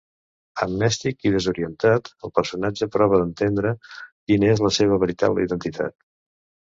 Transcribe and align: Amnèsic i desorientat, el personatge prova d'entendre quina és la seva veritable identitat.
Amnèsic 0.65 1.27
i 1.29 1.31
desorientat, 1.35 2.09
el 2.27 2.33
personatge 2.39 2.87
prova 2.95 3.19
d'entendre 3.25 3.75
quina 3.93 4.51
és 4.55 4.65
la 4.69 4.73
seva 4.79 4.99
veritable 5.05 5.45
identitat. 5.51 5.97